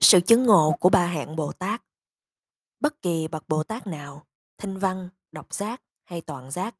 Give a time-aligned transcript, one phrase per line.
[0.00, 1.82] Sự chứng ngộ của ba hạng Bồ Tát
[2.80, 4.26] Bất kỳ bậc Bồ Tát nào,
[4.58, 6.74] thinh văn, độc giác hay toàn giác,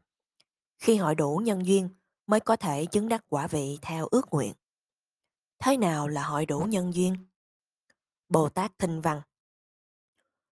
[0.78, 1.88] khi hội đủ nhân duyên
[2.26, 4.52] mới có thể chứng đắc quả vị theo ước nguyện.
[5.58, 7.16] Thế nào là hội đủ nhân duyên?
[8.28, 9.20] Bồ Tát thinh văn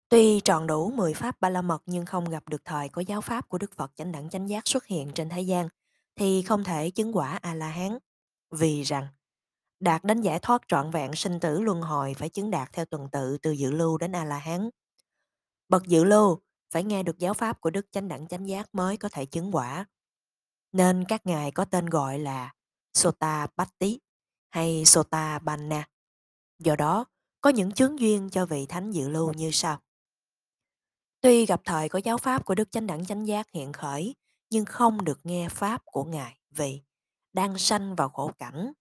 [0.08, 3.20] Tuy tròn đủ 10 pháp ba la mật nhưng không gặp được thời có giáo
[3.20, 5.68] pháp của Đức Phật chánh đẳng chánh giác xuất hiện trên thế gian,
[6.16, 7.98] thì không thể chứng quả A-la-hán.
[8.50, 9.06] Vì rằng,
[9.80, 13.08] đạt đến giải thoát trọn vẹn sinh tử luân hồi phải chứng đạt theo tuần
[13.12, 14.70] tự từ dự lưu đến A-la-hán.
[15.68, 16.40] Bậc dự lưu
[16.70, 19.52] phải nghe được giáo pháp của Đức Chánh Đẳng Chánh Giác mới có thể chứng
[19.52, 19.86] quả.
[20.72, 22.52] Nên các ngài có tên gọi là
[22.94, 24.00] Sota Batti
[24.48, 25.88] hay Sota Banna.
[26.58, 27.04] Do đó,
[27.40, 29.80] có những chướng duyên cho vị thánh dự lưu như sau.
[31.20, 34.14] Tuy gặp thời có giáo pháp của Đức Chánh Đẳng Chánh Giác hiện khởi,
[34.50, 36.82] nhưng không được nghe pháp của Ngài vì
[37.32, 38.72] đang sanh vào khổ cảnh,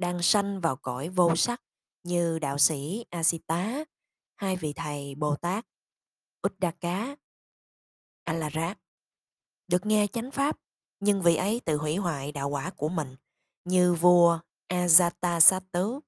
[0.00, 1.62] đang sanh vào cõi vô sắc
[2.02, 3.84] như đạo sĩ Asita,
[4.36, 5.66] hai vị thầy Bồ Tát
[6.46, 7.16] Uddaka,
[8.24, 8.78] Alarat.
[9.68, 10.56] Được nghe chánh pháp,
[11.00, 13.16] nhưng vị ấy tự hủy hoại đạo quả của mình,
[13.64, 16.00] như vua Ajatasattu.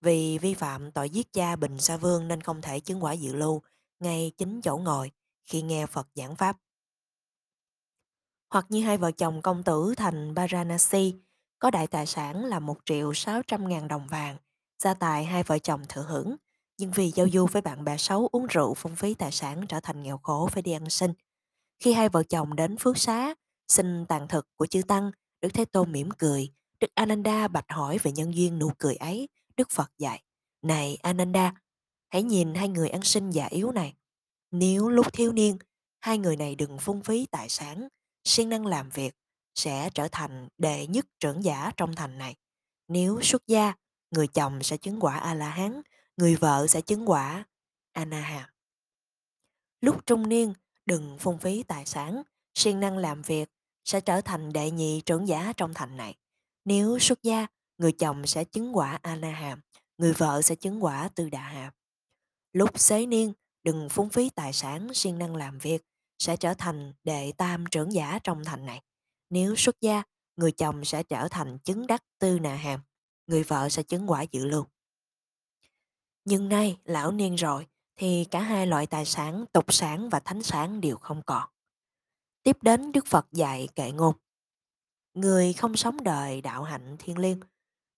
[0.00, 3.34] Vì vi phạm tội giết cha Bình Sa Vương nên không thể chứng quả dự
[3.34, 3.62] lưu
[4.00, 5.10] ngay chính chỗ ngồi
[5.46, 6.58] khi nghe Phật giảng pháp.
[8.50, 11.14] Hoặc như hai vợ chồng công tử thành Varanasi
[11.58, 14.36] có đại tài sản là một triệu sáu trăm ngàn đồng vàng,
[14.82, 16.36] gia tài hai vợ chồng thừa hưởng,
[16.78, 19.80] nhưng vì giao du với bạn bè xấu uống rượu phung phí tài sản trở
[19.80, 21.12] thành nghèo khổ phải đi ăn xin.
[21.80, 23.34] Khi hai vợ chồng đến phước xá,
[23.68, 26.48] xin tàn thực của chư Tăng, Đức Thế Tôn mỉm cười.
[26.80, 29.28] Đức Ananda bạch hỏi về nhân duyên nụ cười ấy.
[29.56, 30.22] Đức Phật dạy,
[30.62, 31.54] Này Ananda,
[32.08, 33.94] hãy nhìn hai người ăn xin già yếu này.
[34.50, 35.58] Nếu lúc thiếu niên,
[36.00, 37.88] hai người này đừng phung phí tài sản,
[38.24, 39.14] siêng năng làm việc,
[39.58, 42.34] sẽ trở thành đệ nhất trưởng giả trong thành này.
[42.88, 43.72] Nếu xuất gia,
[44.10, 45.82] người chồng sẽ chứng quả A-la-hán,
[46.16, 47.44] người vợ sẽ chứng quả
[47.92, 48.50] Anaham.
[49.80, 50.54] Lúc trung niên,
[50.86, 52.22] đừng phung phí tài sản,
[52.54, 53.50] siêng năng làm việc,
[53.84, 56.14] sẽ trở thành đệ nhị trưởng giả trong thành này.
[56.64, 57.46] Nếu xuất gia,
[57.78, 59.60] người chồng sẽ chứng quả Anaham,
[59.98, 61.72] người vợ sẽ chứng quả Tư Đà Hàm.
[62.52, 63.32] Lúc xế niên,
[63.64, 65.82] đừng phung phí tài sản, siêng năng làm việc,
[66.18, 68.82] sẽ trở thành đệ tam trưởng giả trong thành này.
[69.30, 70.02] Nếu xuất gia,
[70.36, 72.80] người chồng sẽ trở thành chứng đắc Tư Nà Hàm,
[73.26, 74.66] người vợ sẽ chứng quả dự lưu.
[76.24, 77.66] Nhưng nay lão niên rồi
[77.96, 81.48] thì cả hai loại tài sản tục sản và thánh sản đều không còn.
[82.42, 84.14] Tiếp đến Đức Phật dạy kệ ngôn.
[85.14, 87.40] Người không sống đời đạo hạnh thiên liêng,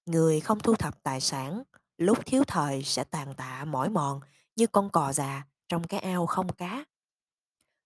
[0.06, 1.62] người không thu thập tài sản,
[1.98, 4.20] lúc thiếu thời sẽ tàn tạ mỏi mòn
[4.56, 6.84] như con cò già trong cái ao không cá.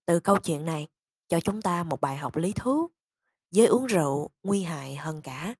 [0.07, 0.89] Từ câu chuyện này,
[1.29, 2.91] cho chúng ta một bài học lý thú
[3.55, 5.55] giới uống rượu nguy hại hơn cả,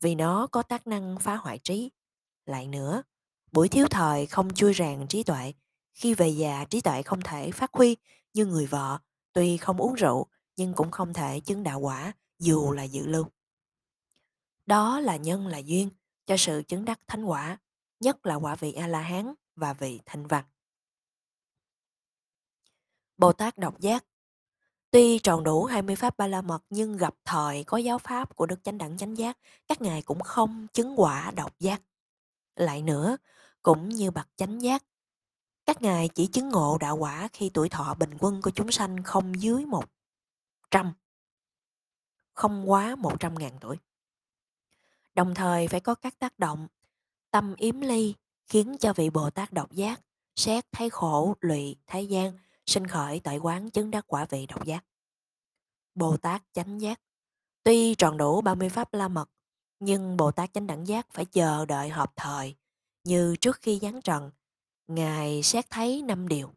[0.00, 1.90] vì nó có tác năng phá hoại trí.
[2.46, 3.02] Lại nữa,
[3.52, 5.52] Buổi thiếu thời không chui ràng trí tuệ,
[5.94, 7.96] khi về già trí tuệ không thể phát huy
[8.34, 8.98] như người vợ,
[9.32, 10.26] tuy không uống rượu
[10.56, 13.26] nhưng cũng không thể chứng đạo quả dù là dự lưu.
[14.66, 15.90] Đó là nhân là duyên
[16.26, 17.58] cho sự chứng đắc thánh quả,
[18.00, 20.44] nhất là quả vị A-la-hán và vị thanh văn.
[23.16, 24.04] Bồ Tát độc giác
[24.90, 28.46] Tuy tròn đủ 20 pháp ba la mật nhưng gặp thời có giáo pháp của
[28.46, 31.82] Đức Chánh Đẳng Chánh Giác, các ngài cũng không chứng quả độc giác.
[32.56, 33.16] Lại nữa,
[33.62, 34.84] cũng như bậc chánh giác.
[35.66, 39.02] Các ngài chỉ chứng ngộ đạo quả khi tuổi thọ bình quân của chúng sanh
[39.02, 39.84] không dưới một
[40.70, 40.92] trăm,
[42.34, 43.76] không quá một trăm ngàn tuổi.
[45.14, 46.68] Đồng thời phải có các tác động
[47.30, 48.14] tâm yếm ly
[48.46, 50.00] khiến cho vị Bồ Tát độc giác
[50.36, 52.32] xét thấy khổ lụy thái gian
[52.68, 54.84] sinh khởi tội quán chứng đắc quả vị độc giác.
[55.94, 57.00] Bồ Tát chánh giác
[57.62, 59.30] Tuy tròn đủ 30 pháp la mật,
[59.80, 62.56] nhưng Bồ Tát chánh đẳng giác phải chờ đợi hợp thời
[63.04, 64.30] như trước khi giáng trần,
[64.86, 66.52] Ngài xét thấy năm điều.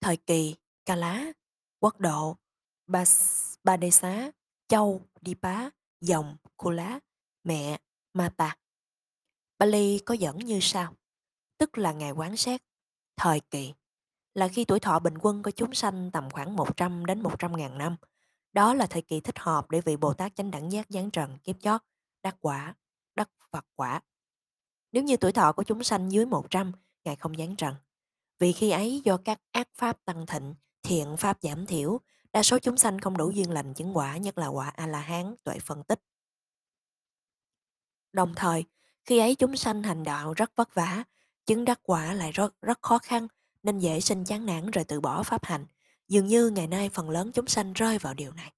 [0.00, 0.54] Thời kỳ,
[0.84, 1.32] Ca Lá,
[1.80, 2.36] Quốc độ,
[2.86, 3.04] Ba,
[3.64, 4.30] Ba Đê Xá,
[4.68, 5.70] Châu, Đi Pá,
[6.00, 7.00] Dòng, Cô Lá,
[7.44, 7.78] Mẹ,
[8.12, 8.56] Ma Ta.
[9.58, 10.94] Bali có dẫn như sau,
[11.58, 12.62] tức là Ngài quán xét.
[13.16, 13.74] Thời kỳ
[14.34, 17.78] là khi tuổi thọ bình quân của chúng sanh tầm khoảng 100 đến 100 ngàn
[17.78, 17.96] năm.
[18.52, 21.38] Đó là thời kỳ thích hợp để vị Bồ Tát chánh đẳng giác giáng trần
[21.38, 21.80] kiếp chót,
[22.22, 22.74] đắc quả,
[23.14, 24.00] đắc Phật quả.
[24.92, 26.72] Nếu như tuổi thọ của chúng sanh dưới 100,
[27.04, 27.74] Ngài không giáng trần.
[28.38, 32.00] Vì khi ấy do các ác pháp tăng thịnh, thiện pháp giảm thiểu,
[32.32, 35.58] đa số chúng sanh không đủ duyên lành chứng quả, nhất là quả A-la-hán, tuệ
[35.58, 36.00] phân tích.
[38.12, 38.64] Đồng thời,
[39.04, 41.04] khi ấy chúng sanh hành đạo rất vất vả,
[41.46, 43.28] chứng đắc quả lại rất, rất khó khăn,
[43.64, 45.66] nên dễ sinh chán nản rồi từ bỏ pháp hành.
[46.08, 48.52] Dường như ngày nay phần lớn chúng sanh rơi vào điều này.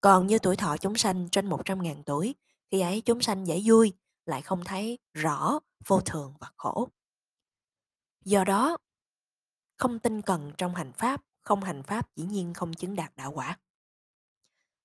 [0.00, 2.34] Còn như tuổi thọ chúng sanh trên 100.000 tuổi,
[2.70, 3.92] khi ấy chúng sanh dễ vui,
[4.26, 6.88] lại không thấy rõ vô thường và khổ.
[8.24, 8.76] Do đó,
[9.76, 13.32] không tinh cần trong hành pháp, không hành pháp dĩ nhiên không chứng đạt đạo
[13.32, 13.58] quả.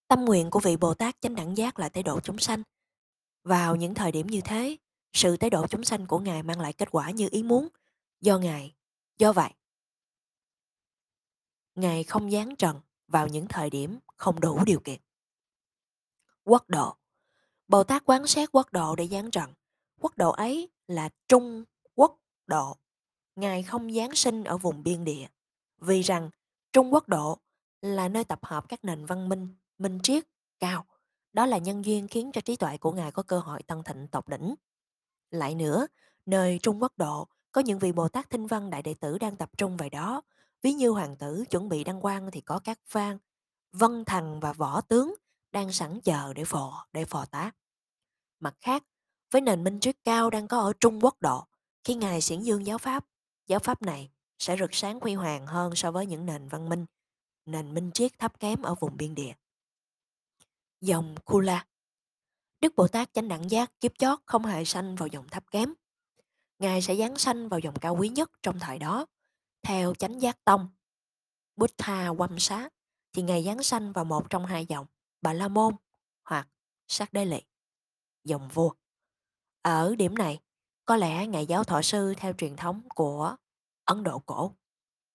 [0.07, 2.63] Tâm nguyện của vị Bồ Tát chánh đẳng giác là tế độ chúng sanh.
[3.43, 4.77] Vào những thời điểm như thế,
[5.13, 7.67] sự tế độ chúng sanh của Ngài mang lại kết quả như ý muốn.
[8.21, 8.75] Do Ngài,
[9.21, 9.49] do vậy,
[11.75, 14.99] Ngài không giáng trần vào những thời điểm không đủ điều kiện.
[16.43, 16.95] Quốc độ
[17.67, 19.53] Bồ Tát quán sát quốc độ để giáng trần.
[19.99, 21.63] Quốc độ ấy là Trung
[21.95, 22.77] Quốc độ.
[23.35, 25.27] Ngài không giáng sinh ở vùng biên địa.
[25.77, 26.29] Vì rằng
[26.73, 27.37] Trung Quốc độ
[27.81, 30.23] là nơi tập hợp các nền văn minh, minh triết,
[30.59, 30.85] cao.
[31.33, 34.07] Đó là nhân duyên khiến cho trí tuệ của Ngài có cơ hội tăng thịnh
[34.07, 34.55] tột đỉnh.
[35.29, 35.87] Lại nữa,
[36.25, 39.35] nơi Trung Quốc độ có những vị Bồ Tát Thinh Văn Đại Đệ Tử đang
[39.35, 40.21] tập trung về đó.
[40.61, 43.17] Ví như hoàng tử chuẩn bị đăng quang thì có các vang,
[43.71, 45.15] vân thần và võ tướng
[45.51, 47.51] đang sẵn chờ để phò, để phò tá.
[48.39, 48.83] Mặt khác,
[49.31, 51.47] với nền minh triết cao đang có ở Trung Quốc độ,
[51.83, 53.05] khi Ngài xiển dương giáo Pháp,
[53.47, 56.85] giáo Pháp này sẽ rực sáng huy hoàng hơn so với những nền văn minh,
[57.45, 59.33] nền minh triết thấp kém ở vùng biên địa.
[60.81, 61.65] Dòng Kula
[62.61, 65.73] Đức Bồ Tát chánh đẳng giác kiếp chót không hề sanh vào dòng thấp kém.
[66.61, 69.05] Ngài sẽ giáng sanh vào dòng cao quý nhất trong thời đó.
[69.63, 70.69] Theo chánh giác tông,
[71.55, 72.73] Buddha quâm sát
[73.13, 74.85] thì Ngài giáng sanh vào một trong hai dòng,
[75.21, 75.75] Bà La Môn
[76.23, 76.47] hoặc
[76.87, 77.41] Sát Đế lệ,
[78.23, 78.73] dòng vua.
[79.61, 80.39] Ở điểm này,
[80.85, 83.35] có lẽ Ngài giáo thọ sư theo truyền thống của
[83.85, 84.51] Ấn Độ cổ.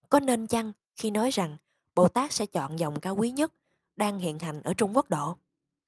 [0.09, 1.57] Có nên chăng khi nói rằng
[1.95, 3.53] Bồ Tát sẽ chọn dòng cao quý nhất
[3.97, 5.37] đang hiện hành ở Trung Quốc độ?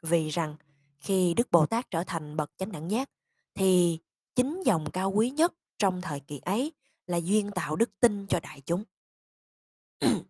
[0.02, 0.56] Vì rằng
[0.98, 3.10] khi Đức Bồ Tát trở thành bậc chánh đẳng giác
[3.54, 4.00] thì
[4.38, 6.72] chính dòng cao quý nhất trong thời kỳ ấy
[7.06, 8.84] là duyên tạo đức tin cho đại chúng.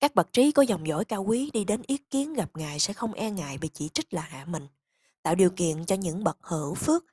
[0.00, 2.92] Các bậc trí có dòng dõi cao quý đi đến ý kiến gặp Ngài sẽ
[2.92, 4.68] không e ngại bị chỉ trích là hạ mình,
[5.22, 7.04] tạo điều kiện cho những bậc hữu phước,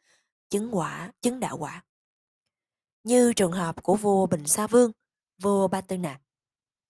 [0.50, 1.84] chứng quả, chứng đạo quả.
[3.04, 4.92] Như trường hợp của vua Bình Sa Vương,
[5.42, 6.22] vua Ba Tư Nạc.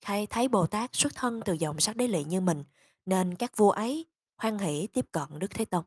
[0.01, 2.63] Hay thấy Bồ Tát xuất thân từ dòng sắc đế lị như mình,
[3.05, 4.05] nên các vua ấy
[4.37, 5.85] hoan hỷ tiếp cận Đức Thế Tông.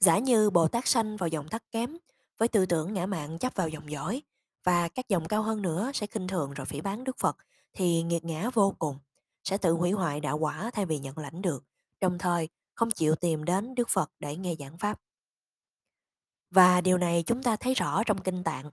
[0.00, 1.96] Giả như Bồ Tát sanh vào dòng thấp kém,
[2.38, 4.22] với tư tưởng ngã mạng chấp vào dòng giỏi,
[4.64, 7.36] và các dòng cao hơn nữa sẽ khinh thường rồi phỉ bán Đức Phật,
[7.72, 8.98] thì nghiệt ngã vô cùng,
[9.44, 11.64] sẽ tự hủy hoại đạo quả thay vì nhận lãnh được,
[12.00, 15.00] đồng thời không chịu tìm đến Đức Phật để nghe giảng Pháp.
[16.50, 18.70] Và điều này chúng ta thấy rõ trong Kinh Tạng.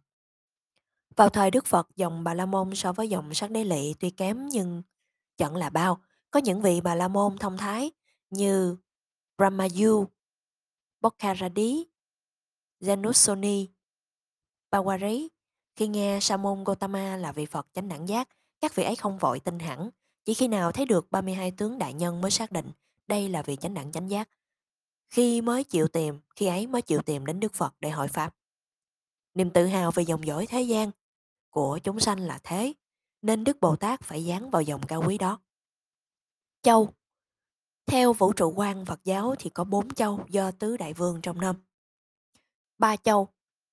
[1.16, 4.10] Vào thời Đức Phật, dòng Bà La Môn so với dòng sắc đế lị tuy
[4.10, 4.84] kém nhưng
[5.38, 6.00] chẳng là bao.
[6.32, 7.92] Có những vị Bà La Môn thông thái
[8.30, 8.78] như
[9.38, 10.08] Brahmayu,
[11.04, 11.84] Bokharadi,
[12.80, 13.68] Janusoni,
[14.72, 15.28] Pawari.
[15.76, 18.30] Khi nghe Sa môn Gotama là vị Phật chánh đẳng giác,
[18.62, 19.90] các vị ấy không vội tin hẳn.
[20.26, 22.72] Chỉ khi nào thấy được 32 tướng đại nhân mới xác định
[23.08, 24.30] đây là vị chánh đẳng chánh giác.
[25.10, 28.36] Khi mới chịu tìm, khi ấy mới chịu tìm đến Đức Phật để hỏi Pháp.
[29.34, 30.92] Niềm tự hào về dòng dõi thế gian
[31.50, 32.74] của chúng sanh là thế,
[33.22, 35.40] nên Đức Bồ Tát phải dán vào dòng cao quý đó.
[36.62, 36.90] Châu
[37.86, 41.42] theo vũ trụ quan Phật giáo thì có bốn châu do tứ đại vương trong
[41.42, 41.56] năm.
[42.78, 43.28] Ba châu,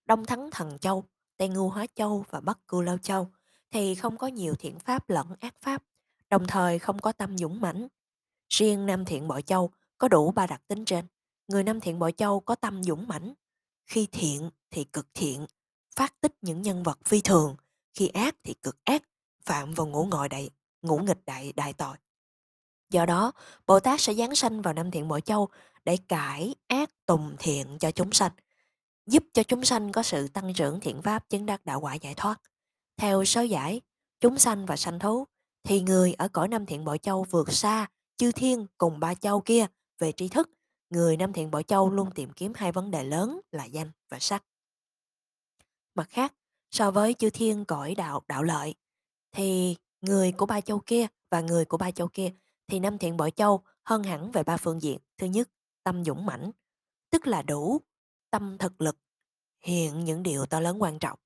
[0.07, 1.05] Đông Thắng Thần Châu,
[1.37, 3.29] Tây Ngưu Hóa Châu và Bắc cư Lao Châu
[3.71, 5.83] thì không có nhiều thiện pháp lẫn ác pháp,
[6.29, 7.89] đồng thời không có tâm dũng mãnh.
[8.49, 11.05] Riêng Nam Thiện Bội Châu có đủ ba đặc tính trên.
[11.49, 13.35] Người Nam Thiện Bội Châu có tâm dũng mãnh.
[13.87, 15.47] Khi thiện thì cực thiện,
[15.97, 17.57] phát tích những nhân vật phi thường.
[17.95, 19.03] Khi ác thì cực ác,
[19.45, 20.51] phạm vào ngũ ngồi đại,
[20.83, 21.97] ngũ nghịch đại đại tội.
[22.91, 23.33] Do đó,
[23.67, 25.49] Bồ Tát sẽ giáng sanh vào Nam Thiện Bội Châu
[25.85, 28.33] để cải ác tùng thiện cho chúng sanh,
[29.07, 32.15] giúp cho chúng sanh có sự tăng trưởng thiện pháp chứng đắc đạo quả giải
[32.15, 32.41] thoát.
[32.97, 33.81] Theo sớ giải,
[34.21, 35.25] chúng sanh và sanh thú,
[35.63, 39.41] thì người ở cõi Nam Thiện Bội Châu vượt xa chư thiên cùng ba châu
[39.41, 39.67] kia
[39.99, 40.51] về tri thức.
[40.91, 44.19] Người Nam Thiện Bội Châu luôn tìm kiếm hai vấn đề lớn là danh và
[44.19, 44.45] sắc.
[45.95, 46.35] Mặt khác,
[46.71, 48.75] so với chư thiên cõi đạo đạo lợi,
[49.33, 52.33] thì người của ba châu kia và người của ba châu kia
[52.71, 54.99] thì Nam Thiện Bội Châu hơn hẳn về ba phương diện.
[55.19, 55.49] Thứ nhất,
[55.85, 56.51] tâm dũng mãnh,
[57.11, 57.81] tức là đủ
[58.31, 58.97] tâm thực lực
[59.61, 61.19] hiện những điều to lớn quan trọng.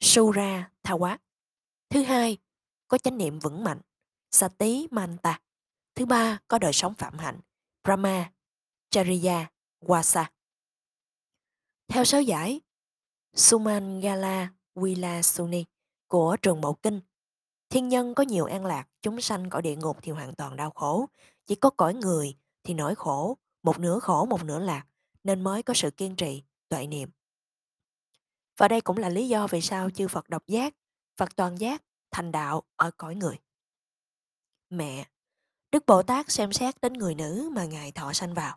[0.00, 1.18] Sura Thawat.
[1.88, 2.38] Thứ hai,
[2.88, 3.80] có chánh niệm vững mạnh,
[4.30, 5.40] Sati Manta.
[5.94, 7.40] Thứ ba, có đời sống phạm hạnh,
[7.84, 8.32] Brahma,
[8.90, 9.50] Chariya,
[9.80, 10.24] Wasa.
[11.88, 12.60] Theo sớ giải,
[13.34, 15.64] Sumangala wilasuni
[16.08, 17.00] của trường Mậu Kinh,
[17.72, 20.70] thiên nhân có nhiều an lạc, chúng sanh cõi địa ngục thì hoàn toàn đau
[20.70, 21.06] khổ,
[21.46, 24.86] chỉ có cõi người thì nỗi khổ, một nửa khổ một nửa lạc,
[25.24, 27.10] nên mới có sự kiên trì, tuệ niệm.
[28.56, 30.74] Và đây cũng là lý do vì sao chư Phật độc giác,
[31.16, 33.36] Phật toàn giác, thành đạo ở cõi người.
[34.70, 35.06] Mẹ,
[35.70, 38.56] Đức Bồ Tát xem xét đến người nữ mà Ngài thọ sanh vào.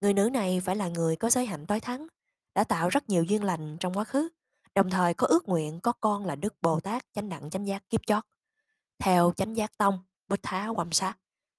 [0.00, 2.06] Người nữ này phải là người có giới hạnh tối thắng,
[2.54, 4.28] đã tạo rất nhiều duyên lành trong quá khứ,
[4.74, 7.90] đồng thời có ước nguyện có con là Đức Bồ Tát chánh đẳng chánh giác
[7.90, 8.24] kiếp chót.
[8.98, 9.98] Theo chánh giác tông,
[10.28, 11.18] Bích Thá Quam Sát,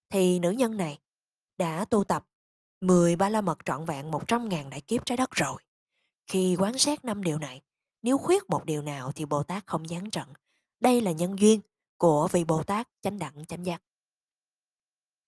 [0.10, 1.00] thì nữ nhân này
[1.58, 2.27] đã tu tập
[2.82, 5.62] 10 ba la mật trọn vẹn 100.000 đại kiếp trái đất rồi.
[6.27, 7.62] Khi quán xét năm điều này,
[8.01, 10.27] nếu khuyết một điều nào thì Bồ Tát không gián trận.
[10.79, 11.62] Đây là nhân duyên
[11.98, 13.82] của vị Bồ Tát chánh đẳng chánh giác.